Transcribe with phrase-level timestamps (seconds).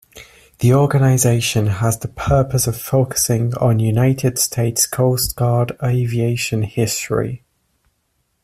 [0.57, 7.43] The organization has the purpose of focusing on United States Coast Guard aviation history.